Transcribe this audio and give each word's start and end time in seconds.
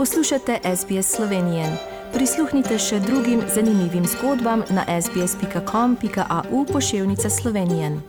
Poslušate 0.00 0.58
SBS 0.76 1.16
Slovenije. 1.16 1.64
Prisluhnite 2.12 2.78
še 2.78 3.00
drugim 3.00 3.42
zanimivim 3.54 4.06
zgodbam 4.06 4.62
na 4.70 4.84
sbsp.com.au 5.02 6.64
pošiljka 6.72 7.30
Slovenije. 7.30 8.00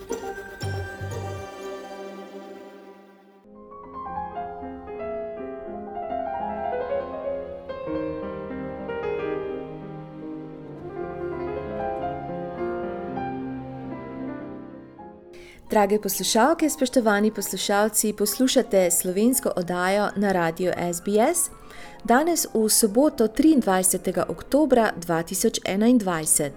Drage 15.69 16.01
poslušalke, 16.01 16.69
spoštovani 16.69 17.31
poslušalci, 17.31 18.13
poslušate 18.13 18.91
slovensko 18.91 19.51
oddajo 19.55 20.09
na 20.15 20.31
radiju 20.31 20.71
SBS. 20.93 21.60
Danes 22.03 22.47
v 22.53 22.69
soboto 22.69 23.27
23. 23.27 24.25
oktober 24.27 24.91
2021. 24.99 26.51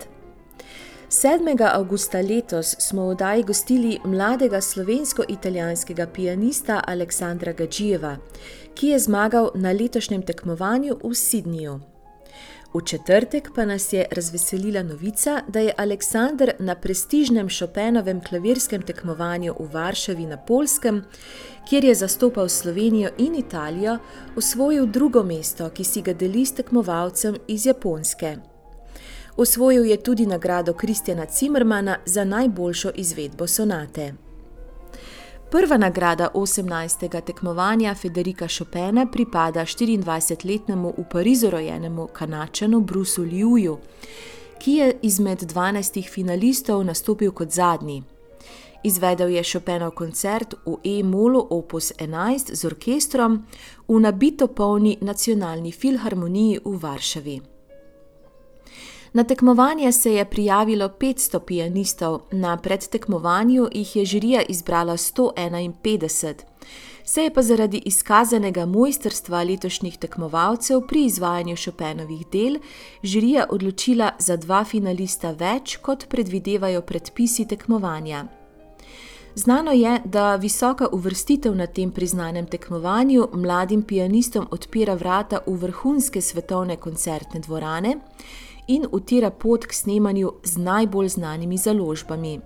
7. 1.09 1.63
avgusta 1.63 2.21
letos 2.21 2.77
smo 2.79 3.07
v 3.07 3.09
oddaji 3.09 3.43
gostili 3.43 3.99
mladega 4.05 4.61
slovensko-italijanskega 4.61 6.07
pianista 6.07 6.81
Aleksandra 6.87 7.53
Gađijeva, 7.53 8.17
ki 8.75 8.89
je 8.89 8.99
zmagal 8.99 9.51
na 9.55 9.73
letošnjem 9.73 10.23
tekmovanju 10.23 10.97
v 11.03 11.15
Sydneyju. 11.15 11.94
V 12.75 12.81
četrtek 12.85 13.51
pa 13.55 13.65
nas 13.65 13.93
je 13.93 14.07
razveselila 14.11 14.83
novica, 14.83 15.41
da 15.49 15.61
je 15.61 15.75
Aleksandr 15.77 16.51
na 16.59 16.75
prestižnem 16.75 17.49
Chopinovem 17.59 18.21
klavirskem 18.21 18.83
tekmovanju 18.83 19.55
v 19.59 19.69
Varšavi 19.73 20.27
na 20.27 20.37
Polskem, 20.37 21.05
kjer 21.69 21.85
je 21.85 21.95
zastopal 21.95 22.49
Slovenijo 22.49 23.11
in 23.19 23.35
Italijo, 23.35 23.99
osvojil 24.37 24.87
drugo 24.87 25.23
mesto, 25.23 25.71
ki 25.71 25.85
si 25.85 26.03
ga 26.03 26.13
deli 26.13 26.47
s 26.47 26.55
tekmovalcem 26.55 27.37
iz 27.47 27.67
Japonske. 27.67 28.37
Osvojil 29.37 29.85
je 29.85 30.03
tudi 30.03 30.27
nagrado 30.27 30.73
Kristjana 30.73 31.27
Zimmermana 31.39 31.99
za 32.07 32.25
najboljšo 32.25 32.91
izvedbo 32.95 33.47
sonate. 33.47 34.24
Prva 35.55 35.77
nagrada 35.77 36.29
18. 36.35 37.21
tekmovanja 37.21 37.95
Federika 37.95 38.47
Chopina 38.59 39.07
pripada 39.07 39.61
24-letnemu 39.61 40.95
v 40.99 41.05
Parizu 41.11 41.51
rojenemu 41.51 42.09
kanačanu 42.13 42.81
Brusu 42.81 43.23
Liuju, 43.23 43.79
ki 44.59 44.73
je 44.73 44.99
izmed 45.03 45.39
12 45.39 46.11
finalistov 46.11 46.85
nastopil 46.85 47.31
kot 47.33 47.51
zadnji. 47.51 48.03
Izvedel 48.85 49.29
je 49.29 49.43
Chopinov 49.53 49.91
koncert 49.91 50.55
v 50.67 50.77
E-molu 50.85 51.47
Opus 51.51 51.93
11 51.99 52.55
z 52.55 52.65
orkestrom 52.65 53.47
v 53.89 54.01
nabito 54.01 54.47
polni 54.47 54.99
nacionalni 55.01 55.73
filharmoniji 55.73 56.61
v 56.65 56.79
Varšavi. 56.83 57.54
Na 59.15 59.25
tekmovanje 59.25 59.93
se 59.93 60.15
je 60.15 60.25
prijavilo 60.25 60.89
500 60.89 61.39
pianistov, 61.39 62.21
na 62.33 62.57
predtekmovanju 62.57 63.69
jih 63.73 63.97
je 63.97 64.05
žirija 64.05 64.43
izbrala 64.43 64.97
151. 64.97 66.35
Se 67.05 67.23
je 67.23 67.35
pa 67.35 67.43
zaradi 67.43 67.83
izkazanega 67.85 68.67
mojstrstva 68.67 69.43
letošnjih 69.43 69.99
tekmovalcev 69.99 70.81
pri 70.81 71.05
izvajanju 71.05 71.57
Chopinovih 71.57 72.27
del 72.33 72.59
žirija 73.03 73.47
odločila 73.51 74.11
za 74.19 74.37
dva 74.37 74.65
finalista 74.65 75.31
več, 75.31 75.77
kot 75.77 76.09
predvidevajo 76.09 76.83
predpisi 76.83 77.49
tekmovanja. 77.49 78.25
Znano 79.35 79.73
je, 79.73 80.01
da 80.05 80.37
visoka 80.37 80.89
uvrstitev 80.93 81.55
na 81.55 81.67
tem 81.67 81.91
priznanem 81.91 82.47
tekmovanju 82.47 83.29
mladim 83.33 83.83
pianistom 83.83 84.47
odpira 84.51 84.95
vrata 84.95 85.39
v 85.47 85.55
vrhunske 85.55 86.21
svetovne 86.21 86.77
koncertne 86.77 87.41
dvorane 87.41 87.97
in 88.69 88.87
utira 88.93 89.31
pot 89.31 89.67
k 89.67 89.73
snemanju 89.73 90.33
z 90.45 90.57
najbolj 90.57 91.09
znanimi 91.09 91.57
založbami. 91.57 92.41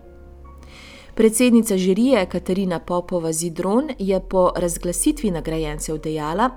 Predsednica 1.14 1.76
žirije 1.76 2.26
Katarina 2.26 2.78
Popova 2.78 3.32
Zidron 3.32 3.88
je 3.98 4.20
po 4.20 4.52
razglasitvi 4.56 5.30
nagrajencev 5.30 5.98
dejala, 5.98 6.50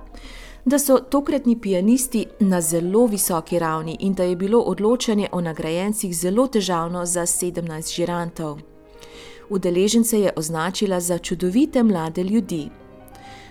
da 0.66 0.80
so 0.80 0.98
tokratni 0.98 1.62
pianisti 1.62 2.26
na 2.40 2.62
zelo 2.62 3.06
visoki 3.06 3.60
ravni 3.60 3.98
in 4.00 4.14
da 4.14 4.24
je 4.24 4.36
bilo 4.36 4.60
odločanje 4.60 5.28
o 5.32 5.42
nagrajencih 5.42 6.16
zelo 6.16 6.48
težavno 6.48 7.06
za 7.06 7.22
17 7.22 7.96
žirantov. 7.96 8.60
Udeležence 9.50 10.20
je 10.20 10.34
označila 10.36 11.00
za 11.00 11.18
čudovite 11.18 11.84
mlade 11.84 12.24
ljudi. 12.24 12.70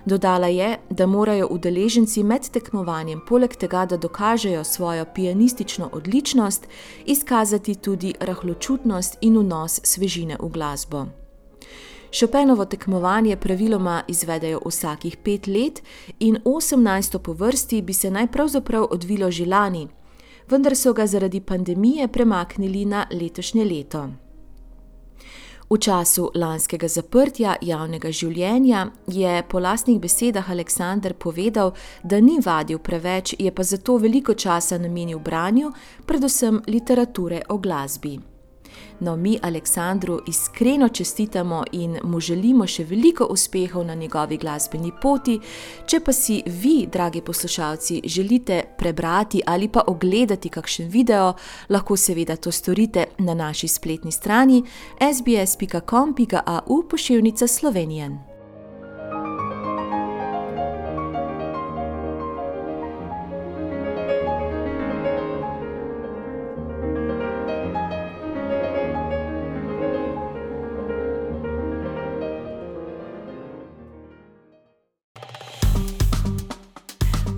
Dodala 0.05 0.47
je, 0.47 0.79
da 0.91 1.07
morajo 1.07 1.47
udeleženci 1.51 2.23
med 2.23 2.49
tekmovanjem, 2.51 3.21
poleg 3.29 3.57
tega, 3.57 3.87
da 3.87 3.97
dokažejo 3.97 4.65
svojo 4.65 5.05
pianistično 5.15 5.91
odličnost, 5.93 6.69
izkazati 7.07 7.75
tudi 7.75 8.15
rahločutnost 8.21 9.19
in 9.21 9.39
vnos 9.39 9.81
svežine 9.85 10.37
v 10.41 10.49
glasbo. 10.49 11.07
Chopinovo 12.19 12.65
tekmovanje 12.65 13.37
praviloma 13.37 14.03
izvedejo 14.09 14.61
vsakih 14.67 15.17
pet 15.17 15.47
let 15.47 15.83
in 16.19 16.39
18. 16.45 17.19
po 17.19 17.33
vrsti 17.33 17.83
bi 17.83 17.93
se 17.93 18.11
naj 18.11 18.27
pravzaprav 18.27 18.87
odvilo 18.91 19.31
že 19.31 19.47
lani, 19.47 19.89
vendar 20.51 20.77
so 20.77 20.93
ga 20.93 21.07
zaradi 21.07 21.41
pandemije 21.41 22.09
premaknili 22.09 22.85
na 22.85 23.07
letošnje 23.11 23.65
leto. 23.65 24.09
V 25.71 25.79
času 25.79 26.25
lanskega 26.35 26.89
zaprtja 26.91 27.53
javnega 27.63 28.11
življenja 28.11 28.89
je 29.07 29.35
po 29.47 29.61
lastnih 29.63 30.01
besedah 30.03 30.49
Aleksandr 30.51 31.15
povedal, 31.15 31.71
da 32.03 32.19
ni 32.19 32.41
vadil 32.43 32.81
preveč, 32.83 33.37
je 33.39 33.53
pa 33.55 33.63
zato 33.63 34.01
veliko 34.03 34.35
časa 34.35 34.81
namenil 34.83 35.23
branju, 35.23 35.71
predvsem 36.11 36.59
literature 36.67 37.45
o 37.49 37.59
glasbi. 37.63 38.17
No, 39.01 39.17
mi 39.17 39.39
Aleksandru 39.43 40.21
iskreno 40.27 40.89
čestitamo 40.89 41.65
in 41.73 41.99
mu 42.05 42.21
želimo 42.21 42.67
še 42.67 42.85
veliko 42.85 43.25
uspehov 43.25 43.87
na 43.87 43.95
njegovi 43.95 44.37
glasbeni 44.37 44.93
poti. 45.03 45.39
Če 45.87 46.01
pa 46.01 46.13
si 46.13 46.43
vi, 46.47 46.87
dragi 46.93 47.21
poslušalci, 47.21 48.01
želite 48.05 48.63
prebrati 48.79 49.43
ali 49.47 49.69
pa 49.69 49.83
ogledati 49.87 50.49
kakšen 50.49 50.89
video, 50.89 51.35
lahko 51.69 51.97
seveda 51.97 52.37
to 52.37 52.53
storite 52.53 53.07
na 53.19 53.35
naši 53.35 53.69
spletni 53.69 54.13
strani 54.13 54.63
sbs.com.au 55.01 56.83
pošiljka 56.89 57.47
Slovenije. 57.47 58.30